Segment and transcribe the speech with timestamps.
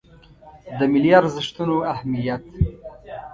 [0.77, 2.43] د ملي ارزښتونو اهمیت